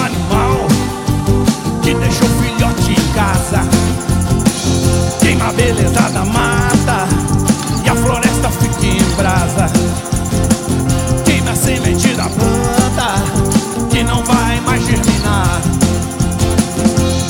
animal 0.00 0.66
que 1.82 1.94
deixou 1.94 2.26
o 2.26 2.42
filhote 2.42 2.92
em 2.92 3.12
casa. 3.12 3.60
Queima 5.20 5.48
a 5.48 5.52
beleza 5.52 6.10
da 6.10 6.24
mata 6.24 7.06
e 7.84 7.88
a 7.88 7.94
floresta 7.94 8.50
fica 8.50 8.86
em 8.86 9.16
brasa. 9.16 9.70
Queima 11.24 11.50
a 11.50 11.56
semente 11.56 12.14
da 12.14 12.24
planta 12.24 13.14
que 13.90 14.02
não 14.02 14.22
vai 14.24 14.60
mais 14.60 14.84
germinar. 14.84 15.60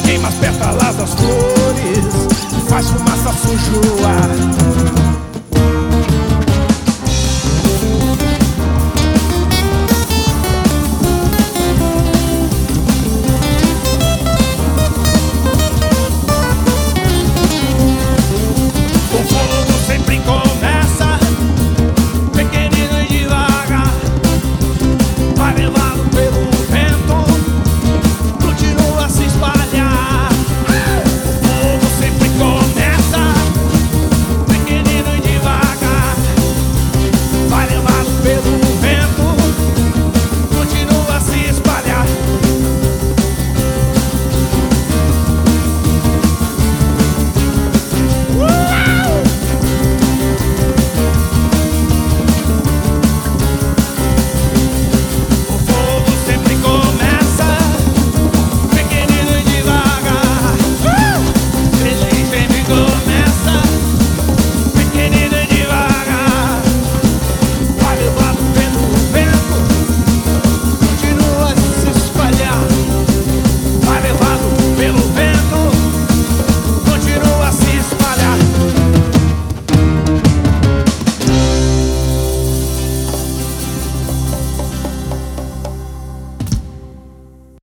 Queima 0.04 0.28
as 0.28 0.34
pétalas 0.34 0.96
das 0.96 1.14
flores 1.14 2.04
e 2.56 2.68
faz 2.68 2.86
fumaça 2.88 3.32
sujo 3.42 3.80
o 3.80 4.06
ar. 4.06 4.83